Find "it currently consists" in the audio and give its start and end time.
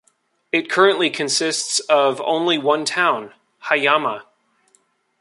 0.51-1.79